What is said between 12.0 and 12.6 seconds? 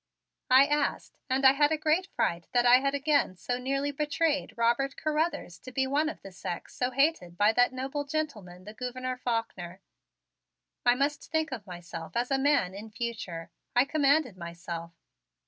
as a